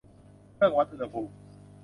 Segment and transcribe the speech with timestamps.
[0.55, 1.33] เครื่องวัดอุณหภูมิ